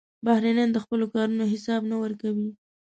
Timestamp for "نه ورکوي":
1.91-2.49